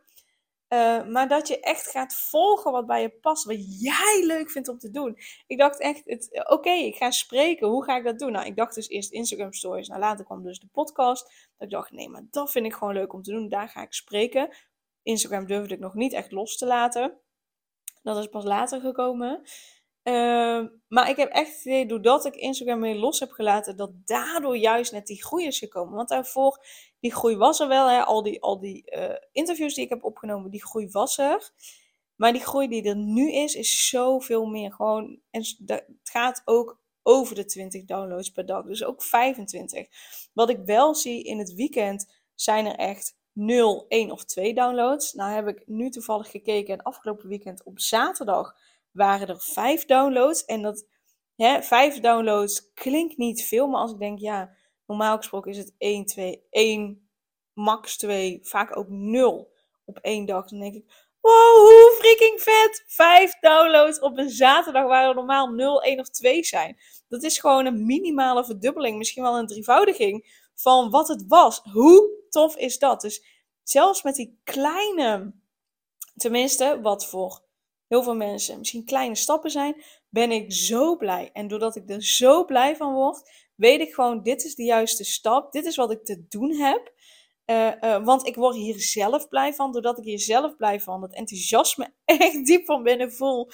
Uh, 0.74 1.06
maar 1.06 1.28
dat 1.28 1.48
je 1.48 1.60
echt 1.60 1.90
gaat 1.90 2.14
volgen 2.14 2.72
wat 2.72 2.86
bij 2.86 3.02
je 3.02 3.10
past, 3.10 3.44
wat 3.44 3.80
jij 3.80 4.24
leuk 4.26 4.50
vindt 4.50 4.68
om 4.68 4.78
te 4.78 4.90
doen. 4.90 5.18
Ik 5.46 5.58
dacht 5.58 5.80
echt, 5.80 6.28
oké, 6.50 6.70
ik 6.70 6.96
ga 6.96 7.10
spreken. 7.10 7.68
Hoe 7.68 7.84
ga 7.84 7.96
ik 7.96 8.04
dat 8.04 8.18
doen? 8.18 8.32
Nou, 8.32 8.46
ik 8.46 8.56
dacht 8.56 8.74
dus 8.74 8.88
eerst 8.88 9.12
Instagram 9.12 9.52
stories. 9.52 9.88
Nou, 9.88 10.00
later 10.00 10.24
kwam 10.24 10.42
dus 10.42 10.58
de 10.58 10.68
podcast. 10.72 11.24
Dat 11.24 11.68
ik 11.68 11.70
dacht, 11.70 11.90
nee, 11.90 12.08
maar 12.08 12.26
dat 12.30 12.50
vind 12.50 12.66
ik 12.66 12.74
gewoon 12.74 12.94
leuk 12.94 13.12
om 13.12 13.22
te 13.22 13.30
doen. 13.30 13.48
Daar 13.48 13.68
ga 13.68 13.82
ik 13.82 13.92
spreken. 13.92 14.56
Instagram 15.02 15.46
durfde 15.46 15.74
ik 15.74 15.80
nog 15.80 15.94
niet 15.94 16.12
echt 16.12 16.32
los 16.32 16.56
te 16.56 16.66
laten. 16.66 17.18
Dat 18.02 18.16
is 18.16 18.26
pas 18.26 18.44
later 18.44 18.80
gekomen. 18.80 19.42
Uh, 20.04 20.64
maar 20.88 21.08
ik 21.08 21.16
heb 21.16 21.30
echt 21.30 21.56
het 21.56 21.64
idee, 21.64 21.86
doordat 21.86 22.24
ik 22.24 22.34
Instagram 22.34 22.80
weer 22.80 22.94
los 22.94 23.20
heb 23.20 23.30
gelaten, 23.30 23.76
dat 23.76 23.90
daardoor 24.04 24.56
juist 24.56 24.92
net 24.92 25.06
die 25.06 25.24
groei 25.24 25.46
is 25.46 25.58
gekomen. 25.58 25.94
Want 25.94 26.08
daarvoor, 26.08 26.66
die 27.00 27.12
groei 27.12 27.36
was 27.36 27.60
er 27.60 27.68
wel. 27.68 27.88
Hè? 27.88 28.02
Al 28.02 28.22
die, 28.22 28.42
al 28.42 28.60
die 28.60 28.96
uh, 28.96 29.14
interviews 29.32 29.74
die 29.74 29.84
ik 29.84 29.90
heb 29.90 30.04
opgenomen, 30.04 30.50
die 30.50 30.64
groei 30.64 30.88
was 30.90 31.18
er. 31.18 31.52
Maar 32.16 32.32
die 32.32 32.42
groei 32.42 32.68
die 32.68 32.82
er 32.82 32.96
nu 32.96 33.32
is, 33.32 33.54
is 33.54 33.88
zoveel 33.88 34.46
meer. 34.46 34.72
Gewoon, 34.72 35.20
en 35.30 35.44
het 35.66 35.84
gaat 36.02 36.42
ook 36.44 36.80
over 37.02 37.34
de 37.34 37.44
20 37.44 37.84
downloads 37.84 38.30
per 38.30 38.46
dag. 38.46 38.64
Dus 38.64 38.84
ook 38.84 39.02
25. 39.02 39.86
Wat 40.32 40.50
ik 40.50 40.58
wel 40.64 40.94
zie 40.94 41.22
in 41.22 41.38
het 41.38 41.54
weekend, 41.54 42.12
zijn 42.34 42.66
er 42.66 42.74
echt 42.74 43.16
0, 43.32 43.84
1 43.88 44.10
of 44.10 44.24
2 44.24 44.54
downloads. 44.54 45.12
Nou 45.12 45.32
heb 45.32 45.48
ik 45.48 45.62
nu 45.66 45.90
toevallig 45.90 46.30
gekeken 46.30 46.74
en 46.74 46.82
afgelopen 46.82 47.28
weekend 47.28 47.62
op 47.62 47.80
zaterdag 47.80 48.56
waren 48.94 49.28
er 49.28 49.40
vijf 49.40 49.84
downloads. 49.84 50.44
En 50.44 50.62
dat 50.62 50.86
hè, 51.36 51.62
vijf 51.62 52.00
downloads 52.00 52.72
klinkt 52.74 53.16
niet 53.16 53.44
veel, 53.44 53.66
maar 53.66 53.80
als 53.80 53.92
ik 53.92 53.98
denk, 53.98 54.18
ja, 54.18 54.56
normaal 54.86 55.16
gesproken 55.16 55.50
is 55.50 55.58
het 55.58 55.74
1, 55.78 56.06
2, 56.06 56.46
1, 56.50 57.08
max 57.52 57.96
2, 57.96 58.38
vaak 58.42 58.76
ook 58.76 58.88
0 58.88 59.52
op 59.84 59.98
één 59.98 60.26
dag. 60.26 60.48
Dan 60.48 60.60
denk 60.60 60.74
ik, 60.74 61.04
Wow, 61.24 61.56
hoe 61.56 61.96
freaking 61.98 62.40
vet! 62.40 62.84
Vijf 62.86 63.38
downloads 63.40 64.00
op 64.00 64.18
een 64.18 64.30
zaterdag 64.30 64.86
waar 64.86 65.08
er 65.08 65.14
normaal 65.14 65.48
0, 65.48 65.82
1 65.82 66.00
of 66.00 66.08
2 66.08 66.44
zijn. 66.44 66.76
Dat 67.08 67.22
is 67.22 67.38
gewoon 67.38 67.66
een 67.66 67.86
minimale 67.86 68.44
verdubbeling, 68.44 68.98
misschien 68.98 69.22
wel 69.22 69.38
een 69.38 69.46
drievoudiging 69.46 70.42
van 70.54 70.90
wat 70.90 71.08
het 71.08 71.24
was. 71.26 71.60
Hoe 71.72 72.10
tof 72.30 72.56
is 72.56 72.78
dat? 72.78 73.00
Dus 73.00 73.24
zelfs 73.62 74.02
met 74.02 74.14
die 74.14 74.40
kleine, 74.44 75.32
tenminste, 76.16 76.80
wat 76.82 77.06
voor 77.06 77.43
heel 77.88 78.02
veel 78.02 78.16
mensen 78.16 78.58
misschien 78.58 78.84
kleine 78.84 79.14
stappen 79.14 79.50
zijn, 79.50 79.84
ben 80.08 80.30
ik 80.30 80.52
zo 80.52 80.96
blij. 80.96 81.30
En 81.32 81.48
doordat 81.48 81.76
ik 81.76 81.90
er 81.90 82.02
zo 82.02 82.44
blij 82.44 82.76
van 82.76 82.92
word, 82.92 83.30
weet 83.54 83.80
ik 83.80 83.94
gewoon, 83.94 84.22
dit 84.22 84.44
is 84.44 84.54
de 84.54 84.64
juiste 84.64 85.04
stap. 85.04 85.52
Dit 85.52 85.64
is 85.64 85.76
wat 85.76 85.90
ik 85.90 86.04
te 86.04 86.26
doen 86.28 86.52
heb. 86.52 86.92
Uh, 87.46 87.70
uh, 87.80 88.04
want 88.04 88.26
ik 88.26 88.34
word 88.34 88.54
hier 88.54 88.80
zelf 88.80 89.28
blij 89.28 89.54
van. 89.54 89.72
Doordat 89.72 89.98
ik 89.98 90.04
hier 90.04 90.20
zelf 90.20 90.56
blij 90.56 90.80
van, 90.80 91.00
dat 91.00 91.14
enthousiasme 91.14 91.94
echt 92.04 92.46
diep 92.46 92.64
van 92.64 92.82
binnen 92.82 93.12
voel. 93.12 93.48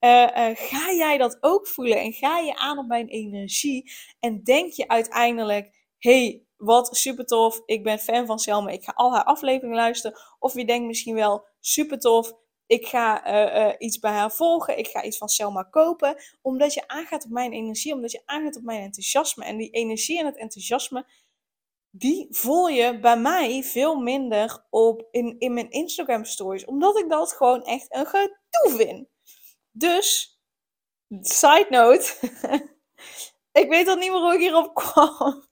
Uh, 0.00 0.50
ga 0.54 0.92
jij 0.92 1.18
dat 1.18 1.38
ook 1.40 1.68
voelen? 1.68 2.00
En 2.00 2.12
ga 2.12 2.38
je 2.38 2.56
aan 2.56 2.78
op 2.78 2.86
mijn 2.86 3.08
energie? 3.08 3.92
En 4.20 4.42
denk 4.44 4.72
je 4.72 4.88
uiteindelijk, 4.88 5.84
hey, 5.98 6.46
wat 6.56 6.96
super 6.96 7.24
tof. 7.26 7.62
Ik 7.66 7.82
ben 7.82 7.98
fan 7.98 8.26
van 8.26 8.38
Selma. 8.38 8.70
Ik 8.70 8.84
ga 8.84 8.92
al 8.94 9.12
haar 9.12 9.24
afleveringen 9.24 9.76
luisteren. 9.76 10.18
Of 10.38 10.54
je 10.54 10.66
denkt 10.66 10.86
misschien 10.86 11.14
wel, 11.14 11.46
super 11.60 11.98
tof. 11.98 12.32
Ik 12.66 12.86
ga 12.86 13.26
uh, 13.26 13.66
uh, 13.66 13.74
iets 13.78 13.98
bij 13.98 14.12
haar 14.12 14.32
volgen. 14.32 14.78
Ik 14.78 14.86
ga 14.86 15.02
iets 15.02 15.18
van 15.18 15.28
Selma 15.28 15.62
kopen. 15.62 16.16
Omdat 16.42 16.74
je 16.74 16.88
aangaat 16.88 17.24
op 17.24 17.30
mijn 17.30 17.52
energie. 17.52 17.92
Omdat 17.92 18.12
je 18.12 18.22
aangaat 18.24 18.56
op 18.56 18.62
mijn 18.62 18.82
enthousiasme. 18.82 19.44
En 19.44 19.56
die 19.56 19.70
energie 19.70 20.18
en 20.18 20.26
het 20.26 20.36
enthousiasme. 20.36 21.06
Die 21.90 22.26
voel 22.30 22.68
je 22.68 23.00
bij 23.00 23.18
mij 23.18 23.62
veel 23.62 23.96
minder 23.96 24.66
op 24.70 25.08
in, 25.10 25.36
in 25.38 25.54
mijn 25.54 25.70
Instagram 25.70 26.24
stories. 26.24 26.64
Omdat 26.64 26.98
ik 26.98 27.08
dat 27.08 27.32
gewoon 27.32 27.64
echt 27.64 27.94
een 27.94 28.06
gedoe 28.06 28.76
vind. 28.76 29.08
Dus, 29.70 30.40
side 31.20 31.66
note. 31.68 32.14
ik 33.62 33.68
weet 33.68 33.88
al 33.88 33.96
niet 33.96 34.10
meer 34.10 34.20
hoe 34.20 34.34
ik 34.34 34.40
hierop 34.40 34.74
kwam. 34.74 35.44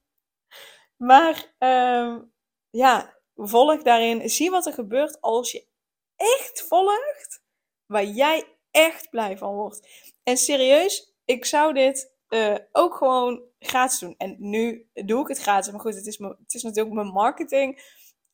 Maar 0.96 1.54
um, 1.58 2.32
ja, 2.70 3.18
volg 3.34 3.82
daarin. 3.82 4.30
Zie 4.30 4.50
wat 4.50 4.66
er 4.66 4.72
gebeurt 4.72 5.20
als 5.20 5.52
je 5.52 5.66
echt 6.16 6.62
volgt 6.62 7.42
waar 7.86 8.04
jij 8.04 8.58
echt 8.70 9.10
blij 9.10 9.38
van 9.38 9.54
wordt. 9.54 9.88
En 10.22 10.36
serieus, 10.36 11.14
ik 11.24 11.44
zou 11.44 11.72
dit 11.72 12.12
uh, 12.28 12.56
ook 12.72 12.94
gewoon 12.94 13.42
gratis 13.58 13.98
doen. 13.98 14.14
En 14.16 14.36
nu 14.38 14.90
doe 14.92 15.20
ik 15.22 15.28
het 15.28 15.38
gratis. 15.38 15.72
Maar 15.72 15.80
goed, 15.80 15.94
het 15.94 16.06
is, 16.06 16.18
het 16.18 16.54
is 16.54 16.62
natuurlijk 16.62 16.94
mijn 16.94 17.06
marketing 17.06 17.82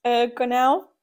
uh, 0.03 0.35
kanaal. 0.35 0.99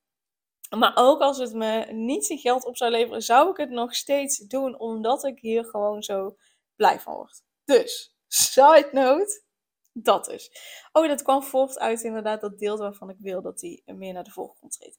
Maar 0.78 0.92
ook 0.96 1.22
als 1.22 1.38
het 1.38 1.54
me 1.54 1.86
niet 1.92 2.26
zijn 2.26 2.40
geld 2.40 2.66
op 2.66 2.78
zou 2.78 2.92
leveren, 2.92 3.22
zou 3.22 3.50
ik 3.50 3.58
het 3.58 3.70
nog 3.70 3.96
steeds 3.96 4.38
doen. 4.38 4.80
Omdat 4.80 5.26
ik 5.26 5.40
hier 5.40 5.66
gewoon 5.66 6.04
zo 6.04 6.38
blij 6.76 7.00
van 7.00 7.14
word. 7.14 7.42
Dus, 7.66 8.16
side 8.28 8.90
note. 8.92 9.46
Dat 9.94 10.26
dus. 10.26 10.52
Oh, 10.92 11.08
dat 11.08 11.22
kwam 11.22 11.44
voort 11.44 11.80
uit 11.80 12.04
inderdaad 12.04 12.42
dat 12.42 12.60
deel 12.60 12.78
waarvan 12.78 13.10
ik 13.10 13.16
wil 13.20 13.42
dat 13.42 13.60
die 13.60 13.82
meer 13.86 14.14
naar 14.14 14.24
de 14.24 14.32
voorgrond 14.32 14.72
treedt. 14.72 14.98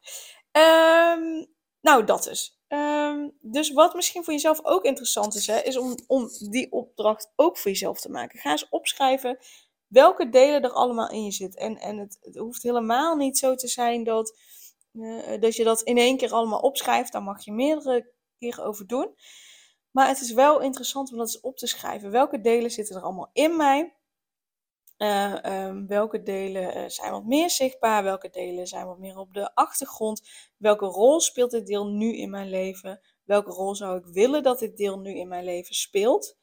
Um, 0.52 1.56
nou, 1.80 2.04
dat 2.04 2.24
dus. 2.24 2.60
Um, 2.68 3.36
dus 3.40 3.72
wat 3.72 3.94
misschien 3.94 4.24
voor 4.24 4.32
jezelf 4.32 4.64
ook 4.64 4.84
interessant 4.84 5.34
is, 5.34 5.46
hè, 5.46 5.58
is 5.58 5.76
om, 5.76 5.94
om 6.06 6.28
die 6.50 6.72
opdracht 6.72 7.32
ook 7.36 7.58
voor 7.58 7.70
jezelf 7.70 8.00
te 8.00 8.10
maken. 8.10 8.38
Ga 8.38 8.50
eens 8.50 8.68
opschrijven 8.68 9.38
welke 9.86 10.28
delen 10.28 10.62
er 10.62 10.72
allemaal 10.72 11.10
in 11.10 11.24
je 11.24 11.30
zitten. 11.30 11.60
En, 11.60 11.76
en 11.76 11.98
het, 11.98 12.18
hoeft 12.32 12.62
helemaal 12.62 13.16
niet 13.16 13.38
zo 13.38 13.54
te 13.54 13.68
zijn 13.68 14.04
dat, 14.04 14.38
uh, 14.92 15.40
dat 15.40 15.56
je 15.56 15.64
dat 15.64 15.82
in 15.82 15.98
één 15.98 16.16
keer 16.16 16.32
allemaal 16.32 16.60
opschrijft. 16.60 17.12
Daar 17.12 17.22
mag 17.22 17.44
je 17.44 17.52
meerdere 17.52 18.10
keren 18.38 18.64
over 18.64 18.86
doen. 18.86 19.14
Maar 19.90 20.08
het 20.08 20.20
is 20.20 20.32
wel 20.32 20.60
interessant 20.60 21.10
om 21.12 21.18
dat 21.18 21.26
eens 21.26 21.40
op 21.40 21.56
te 21.56 21.66
schrijven. 21.66 22.10
Welke 22.10 22.40
delen 22.40 22.70
zitten 22.70 22.96
er 22.96 23.02
allemaal 23.02 23.30
in 23.32 23.56
mij? 23.56 23.97
Uh, 24.98 25.66
um, 25.66 25.86
welke 25.86 26.22
delen 26.22 26.76
uh, 26.76 26.88
zijn 26.88 27.12
wat 27.12 27.24
meer 27.24 27.50
zichtbaar? 27.50 28.02
Welke 28.02 28.28
delen 28.28 28.66
zijn 28.66 28.86
wat 28.86 28.98
meer 28.98 29.18
op 29.18 29.34
de 29.34 29.54
achtergrond? 29.54 30.28
Welke 30.56 30.86
rol 30.86 31.20
speelt 31.20 31.50
dit 31.50 31.66
deel 31.66 31.86
nu 31.86 32.16
in 32.16 32.30
mijn 32.30 32.48
leven? 32.48 33.00
Welke 33.24 33.50
rol 33.50 33.74
zou 33.74 33.98
ik 33.98 34.04
willen 34.04 34.42
dat 34.42 34.58
dit 34.58 34.76
deel 34.76 34.98
nu 34.98 35.14
in 35.14 35.28
mijn 35.28 35.44
leven 35.44 35.74
speelt? 35.74 36.36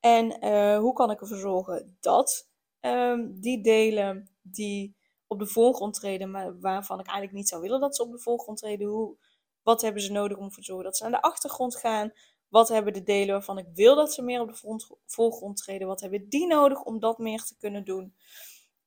En 0.00 0.44
uh, 0.44 0.78
hoe 0.78 0.92
kan 0.92 1.10
ik 1.10 1.20
ervoor 1.20 1.36
zorgen 1.36 1.96
dat 2.00 2.48
um, 2.80 3.40
die 3.40 3.62
delen 3.62 4.30
die 4.42 4.96
op 5.26 5.38
de 5.38 5.46
voorgrond 5.46 5.94
treden, 5.94 6.30
maar 6.30 6.60
waarvan 6.60 7.00
ik 7.00 7.06
eigenlijk 7.06 7.36
niet 7.36 7.48
zou 7.48 7.62
willen 7.62 7.80
dat 7.80 7.96
ze 7.96 8.02
op 8.02 8.10
de 8.10 8.18
voorgrond 8.18 8.58
treden, 8.58 8.88
hoe, 8.88 9.16
wat 9.62 9.82
hebben 9.82 10.02
ze 10.02 10.12
nodig 10.12 10.36
om 10.36 10.44
ervoor 10.44 10.62
te 10.62 10.64
zorgen 10.64 10.84
dat 10.84 10.96
ze 10.96 11.02
naar 11.02 11.12
de 11.12 11.22
achtergrond 11.22 11.76
gaan? 11.76 12.12
Wat 12.52 12.68
hebben 12.68 12.92
de 12.92 13.02
delen 13.02 13.34
waarvan 13.34 13.58
ik 13.58 13.66
wil 13.74 13.94
dat 13.94 14.12
ze 14.12 14.22
meer 14.22 14.40
op 14.40 14.48
de 14.48 14.98
voorgrond 15.06 15.56
treden? 15.56 15.86
Wat 15.86 16.00
hebben 16.00 16.28
die 16.28 16.46
nodig 16.46 16.82
om 16.82 16.98
dat 16.98 17.18
meer 17.18 17.42
te 17.42 17.56
kunnen 17.58 17.84
doen? 17.84 18.14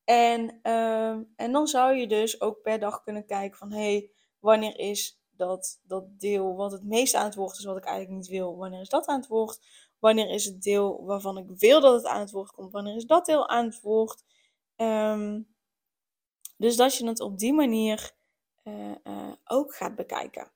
En, 0.03 0.59
uh, 0.63 1.09
en 1.35 1.51
dan 1.51 1.67
zou 1.67 1.95
je 1.95 2.07
dus 2.07 2.41
ook 2.41 2.61
per 2.61 2.79
dag 2.79 3.03
kunnen 3.03 3.25
kijken 3.25 3.57
van... 3.57 3.71
hé, 3.71 3.77
hey, 3.77 4.11
wanneer 4.39 4.79
is 4.79 5.21
dat, 5.29 5.79
dat 5.83 6.19
deel 6.19 6.55
wat 6.55 6.71
het 6.71 6.83
meest 6.83 7.13
aan 7.15 7.25
het 7.25 7.35
woord 7.35 7.57
is 7.57 7.65
wat 7.65 7.77
ik 7.77 7.83
eigenlijk 7.83 8.17
niet 8.17 8.27
wil? 8.27 8.57
Wanneer 8.57 8.81
is 8.81 8.89
dat 8.89 9.05
aan 9.05 9.19
het 9.19 9.27
woord? 9.27 9.59
Wanneer 9.99 10.29
is 10.29 10.45
het 10.45 10.61
deel 10.61 11.05
waarvan 11.05 11.37
ik 11.37 11.49
wil 11.49 11.81
dat 11.81 11.93
het 11.93 12.05
aan 12.05 12.19
het 12.19 12.31
woord 12.31 12.51
komt? 12.51 12.71
Wanneer 12.71 12.95
is 12.95 13.05
dat 13.05 13.25
deel 13.25 13.49
aan 13.49 13.65
het 13.65 13.81
woord? 13.81 14.23
Um, 14.75 15.55
dus 16.57 16.75
dat 16.75 16.95
je 16.95 17.07
het 17.07 17.19
op 17.19 17.37
die 17.37 17.53
manier 17.53 18.11
uh, 18.63 18.91
uh, 19.03 19.31
ook 19.45 19.75
gaat 19.75 19.95
bekijken. 19.95 20.51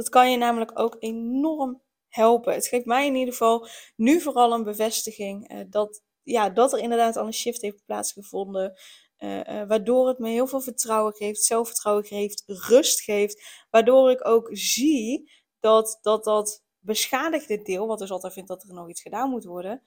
Dat 0.00 0.08
kan 0.08 0.30
je 0.30 0.36
namelijk 0.36 0.78
ook 0.78 0.96
enorm 0.98 1.82
helpen. 2.08 2.54
Het 2.54 2.66
geeft 2.66 2.84
mij 2.84 3.06
in 3.06 3.14
ieder 3.14 3.32
geval 3.32 3.66
nu 3.96 4.20
vooral 4.20 4.52
een 4.52 4.64
bevestiging 4.64 5.52
uh, 5.52 5.60
dat, 5.68 6.02
ja, 6.22 6.50
dat 6.50 6.72
er 6.72 6.78
inderdaad 6.78 7.16
al 7.16 7.26
een 7.26 7.32
shift 7.32 7.62
heeft 7.62 7.84
plaatsgevonden. 7.84 8.78
Uh, 9.18 9.36
uh, 9.36 9.68
waardoor 9.68 10.08
het 10.08 10.18
me 10.18 10.28
heel 10.28 10.46
veel 10.46 10.60
vertrouwen 10.60 11.14
geeft, 11.14 11.44
zelfvertrouwen 11.44 12.04
geeft, 12.04 12.42
rust 12.46 13.00
geeft. 13.00 13.66
Waardoor 13.70 14.10
ik 14.10 14.26
ook 14.26 14.48
zie 14.52 15.32
dat 15.58 15.98
dat, 16.02 16.24
dat 16.24 16.64
beschadigde 16.78 17.62
deel, 17.62 17.86
wat 17.86 17.98
dus 17.98 18.10
altijd 18.10 18.32
vindt 18.32 18.48
dat 18.48 18.62
er 18.62 18.74
nog 18.74 18.88
iets 18.88 19.02
gedaan 19.02 19.30
moet 19.30 19.44
worden, 19.44 19.82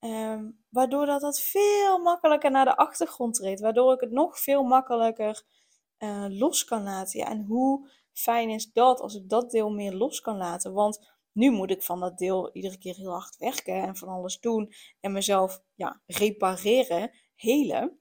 um, 0.00 0.64
waardoor 0.68 1.06
dat, 1.06 1.20
dat 1.20 1.40
veel 1.40 1.98
makkelijker 1.98 2.50
naar 2.50 2.64
de 2.64 2.76
achtergrond 2.76 3.34
treedt. 3.34 3.60
Waardoor 3.60 3.94
ik 3.94 4.00
het 4.00 4.10
nog 4.10 4.38
veel 4.38 4.62
makkelijker 4.62 5.42
los 6.28 6.64
kan 6.64 6.82
laten. 6.82 7.20
Ja, 7.20 7.28
en 7.28 7.44
hoe 7.44 7.88
fijn 8.18 8.50
is 8.50 8.72
dat 8.72 9.00
als 9.00 9.14
ik 9.14 9.28
dat 9.28 9.50
deel 9.50 9.70
meer 9.70 9.92
los 9.92 10.20
kan 10.20 10.36
laten. 10.36 10.72
Want 10.72 11.06
nu 11.32 11.50
moet 11.50 11.70
ik 11.70 11.82
van 11.82 12.00
dat 12.00 12.18
deel 12.18 12.52
iedere 12.52 12.78
keer 12.78 12.94
heel 12.94 13.12
hard 13.12 13.36
werken 13.36 13.74
en 13.74 13.96
van 13.96 14.08
alles 14.08 14.40
doen 14.40 14.72
en 15.00 15.12
mezelf 15.12 15.62
ja, 15.74 16.00
repareren, 16.06 17.10
helen. 17.34 18.00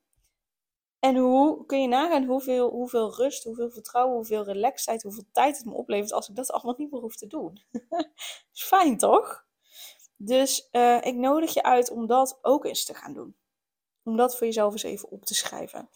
En 0.99 1.15
hoe 1.15 1.65
kun 1.65 1.81
je 1.81 1.87
nagaan 1.87 2.25
hoeveel, 2.25 2.69
hoeveel 2.69 3.15
rust, 3.15 3.43
hoeveel 3.43 3.69
vertrouwen, 3.69 4.15
hoeveel 4.15 4.43
relaxedheid, 4.43 5.03
hoeveel 5.03 5.27
tijd 5.31 5.57
het 5.57 5.65
me 5.65 5.73
oplevert 5.73 6.11
als 6.11 6.29
ik 6.29 6.35
dat 6.35 6.51
allemaal 6.51 6.75
niet 6.77 6.91
meer 6.91 7.01
hoef 7.01 7.15
te 7.15 7.27
doen. 7.27 7.63
is 8.53 8.63
fijn 8.63 8.97
toch? 8.97 9.45
Dus 10.15 10.67
uh, 10.71 11.01
ik 11.01 11.15
nodig 11.15 11.53
je 11.53 11.63
uit 11.63 11.89
om 11.89 12.07
dat 12.07 12.39
ook 12.41 12.65
eens 12.65 12.85
te 12.85 12.93
gaan 12.93 13.13
doen. 13.13 13.35
Om 14.03 14.17
dat 14.17 14.37
voor 14.37 14.47
jezelf 14.47 14.71
eens 14.71 14.83
even 14.83 15.09
op 15.09 15.25
te 15.25 15.35
schrijven. 15.35 15.89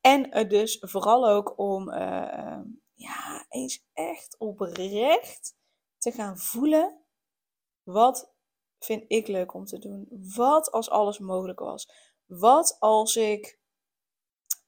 En 0.00 0.38
uh, 0.38 0.48
dus 0.48 0.78
vooral 0.80 1.28
ook 1.28 1.58
om 1.58 1.88
uh, 1.88 2.60
ja, 2.94 3.46
eens 3.48 3.84
echt 3.92 4.38
oprecht 4.38 5.56
te 5.98 6.12
gaan 6.12 6.38
voelen. 6.38 7.04
Wat 7.82 8.34
vind 8.78 9.04
ik 9.08 9.26
leuk 9.26 9.54
om 9.54 9.64
te 9.64 9.78
doen? 9.78 10.08
Wat 10.34 10.70
als 10.70 10.90
alles 10.90 11.18
mogelijk 11.18 11.58
was? 11.58 11.88
Wat 12.26 12.76
als 12.78 13.16
ik 13.16 13.58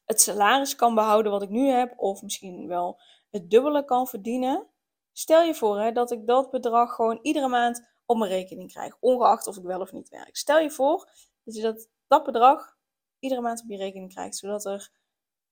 het 0.04 0.20
salaris 0.20 0.76
kan 0.76 0.94
behouden 0.94 1.32
wat 1.32 1.42
ik 1.42 1.48
nu 1.48 1.68
heb, 1.68 1.98
of 1.98 2.22
misschien 2.22 2.68
wel 2.68 3.00
het 3.30 3.50
dubbele 3.50 3.84
kan 3.84 4.06
verdienen? 4.06 4.66
Stel 5.12 5.42
je 5.42 5.54
voor 5.54 5.80
hè, 5.80 5.92
dat 5.92 6.10
ik 6.10 6.26
dat 6.26 6.50
bedrag 6.50 6.94
gewoon 6.94 7.18
iedere 7.22 7.48
maand 7.48 7.88
op 8.06 8.16
mijn 8.16 8.30
rekening 8.30 8.70
krijg, 8.70 8.96
ongeacht 9.00 9.46
of 9.46 9.56
ik 9.56 9.62
wel 9.62 9.80
of 9.80 9.92
niet 9.92 10.08
werk. 10.08 10.36
Stel 10.36 10.58
je 10.58 10.70
voor 10.70 11.10
dat 11.44 11.54
je 11.54 11.62
dat, 11.62 11.88
dat 12.06 12.24
bedrag 12.24 12.76
iedere 13.18 13.40
maand 13.40 13.62
op 13.62 13.68
je 13.68 13.76
rekening 13.76 14.12
krijgt, 14.12 14.36
zodat, 14.36 14.64
er, 14.64 14.90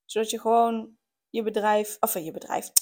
zodat 0.05 0.31
je 0.31 0.41
gewoon 0.41 0.99
je 1.35 1.43
bedrijf, 1.43 1.97
of 2.01 2.15
je 2.15 2.31
bedrijf, 2.31 2.73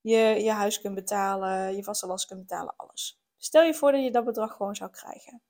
je, 0.00 0.18
je 0.18 0.50
huis 0.50 0.80
kunt 0.80 0.94
betalen, 0.94 1.76
je 1.76 1.84
vaste 1.84 2.06
last 2.06 2.26
kunt 2.26 2.40
betalen, 2.40 2.76
alles. 2.76 3.20
Stel 3.36 3.62
je 3.62 3.74
voor 3.74 3.92
dat 3.92 4.02
je 4.02 4.10
dat 4.10 4.24
bedrag 4.24 4.56
gewoon 4.56 4.76
zou 4.76 4.90
krijgen. 4.90 5.42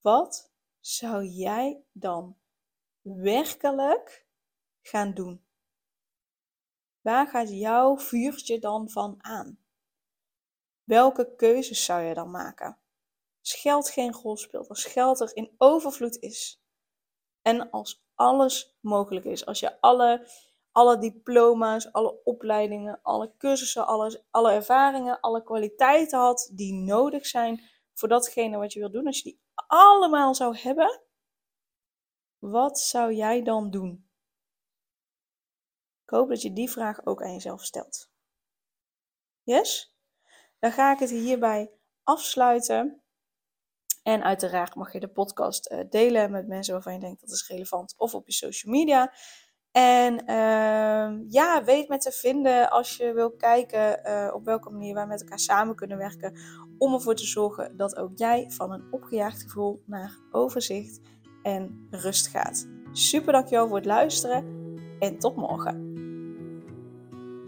Wat 0.00 0.52
zou 0.80 1.24
jij 1.24 1.84
dan 1.92 2.38
werkelijk 3.00 4.26
gaan 4.80 5.14
doen? 5.14 5.44
Waar 7.00 7.26
gaat 7.26 7.50
jouw 7.50 7.98
vuurtje 7.98 8.58
dan 8.58 8.90
van 8.90 9.24
aan? 9.24 9.58
Welke 10.84 11.34
keuzes 11.36 11.84
zou 11.84 12.02
je 12.02 12.14
dan 12.14 12.30
maken? 12.30 12.78
Als 13.40 13.54
geld 13.54 13.88
geen 13.88 14.12
rol 14.12 14.36
speelt, 14.36 14.68
als 14.68 14.84
geld 14.84 15.20
er 15.20 15.36
in 15.36 15.54
overvloed 15.58 16.16
is 16.18 16.62
en 17.42 17.70
als 17.70 18.04
alles 18.14 18.76
mogelijk 18.80 19.24
is, 19.24 19.46
als 19.46 19.60
je 19.60 19.80
alle 19.80 20.28
alle 20.72 20.98
diploma's, 20.98 21.92
alle 21.92 22.22
opleidingen, 22.24 23.02
alle 23.02 23.32
cursussen, 23.36 23.86
alles, 23.86 24.22
alle 24.30 24.52
ervaringen, 24.52 25.20
alle 25.20 25.42
kwaliteiten 25.42 26.18
had 26.18 26.50
die 26.54 26.74
nodig 26.74 27.26
zijn 27.26 27.70
voor 27.94 28.08
datgene 28.08 28.56
wat 28.56 28.72
je 28.72 28.80
wil 28.80 28.90
doen. 28.90 29.06
Als 29.06 29.16
je 29.16 29.22
die 29.22 29.40
allemaal 29.66 30.34
zou 30.34 30.56
hebben, 30.56 31.00
wat 32.38 32.80
zou 32.80 33.12
jij 33.12 33.42
dan 33.42 33.70
doen? 33.70 34.10
Ik 36.02 36.10
hoop 36.10 36.28
dat 36.28 36.42
je 36.42 36.52
die 36.52 36.70
vraag 36.70 37.06
ook 37.06 37.22
aan 37.22 37.32
jezelf 37.32 37.64
stelt. 37.64 38.10
Yes? 39.42 39.96
Dan 40.58 40.72
ga 40.72 40.92
ik 40.92 40.98
het 40.98 41.10
hierbij 41.10 41.70
afsluiten. 42.02 43.02
En 44.02 44.22
uiteraard 44.22 44.74
mag 44.74 44.92
je 44.92 45.00
de 45.00 45.08
podcast 45.08 45.70
uh, 45.70 45.80
delen 45.90 46.30
met 46.30 46.46
mensen 46.46 46.74
waarvan 46.74 46.92
je 46.92 46.98
denkt 46.98 47.20
dat 47.20 47.30
is 47.30 47.48
relevant 47.48 47.94
of 47.96 48.14
op 48.14 48.26
je 48.26 48.32
social 48.32 48.72
media. 48.72 49.12
En 49.72 50.22
uh, 50.26 51.30
ja, 51.32 51.64
weet 51.64 51.88
me 51.88 51.98
te 51.98 52.12
vinden 52.12 52.70
als 52.70 52.96
je 52.96 53.12
wil 53.12 53.30
kijken 53.30 54.00
uh, 54.06 54.34
op 54.34 54.44
welke 54.44 54.70
manier 54.70 54.94
wij 54.94 55.06
met 55.06 55.20
elkaar 55.20 55.38
samen 55.38 55.74
kunnen 55.74 55.98
werken. 55.98 56.38
Om 56.78 56.94
ervoor 56.94 57.14
te 57.14 57.26
zorgen 57.26 57.76
dat 57.76 57.96
ook 57.96 58.10
jij 58.14 58.50
van 58.50 58.72
een 58.72 58.84
opgejaagd 58.90 59.42
gevoel 59.42 59.82
naar 59.86 60.18
overzicht 60.30 61.00
en 61.42 61.86
rust 61.90 62.26
gaat. 62.26 62.68
Super 62.92 63.32
dankjewel 63.32 63.66
voor 63.66 63.76
het 63.76 63.86
luisteren 63.86 64.44
en 64.98 65.18
tot 65.18 65.36
morgen. 65.36 65.91